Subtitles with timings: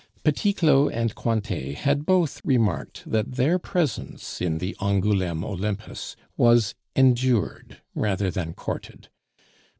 [0.23, 6.73] Petit Claud and Cointet had both remarked that their presence in the Angouleme Olympus was
[6.95, 9.09] endured rather than courted.